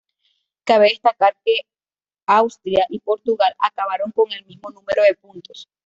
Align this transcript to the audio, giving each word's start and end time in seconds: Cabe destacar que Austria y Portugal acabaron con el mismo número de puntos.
Cabe 0.63 0.85
destacar 0.87 1.37
que 1.45 1.59
Austria 2.25 2.87
y 2.89 2.99
Portugal 3.01 3.53
acabaron 3.59 4.11
con 4.11 4.31
el 4.31 4.43
mismo 4.47 4.71
número 4.71 5.03
de 5.03 5.13
puntos. 5.13 5.69